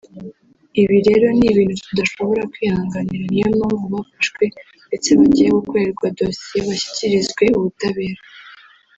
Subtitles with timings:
[0.81, 4.43] ibi rero ni ibintu tudashobora kwihanganira ni yo mpamvu bafashwe
[4.87, 8.21] ndetse bagiye gukorerwa dosiye bashyikirizwe ubutabera